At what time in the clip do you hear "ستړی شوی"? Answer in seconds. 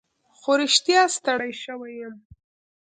1.15-1.93